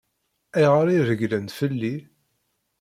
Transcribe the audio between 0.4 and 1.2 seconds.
Ayɣer i